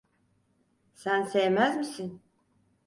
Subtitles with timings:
[0.93, 2.21] Sen sevmez misin?